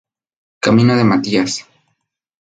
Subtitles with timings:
[0.63, 1.63] Camino de Matías